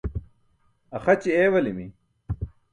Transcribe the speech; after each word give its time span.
Axaći 0.97 1.31
eewalimi. 1.41 1.85